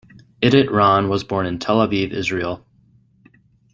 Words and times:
Idit 0.41 0.71
Ron 0.71 1.09
was 1.09 1.23
born 1.23 1.45
in 1.45 1.59
Tel 1.59 1.77
Aviv, 1.77 2.09
Israel. 2.11 2.65